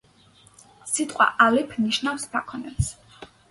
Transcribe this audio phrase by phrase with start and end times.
[0.91, 2.93] სიტყვა ალეფ ნიშნავს საქონელს.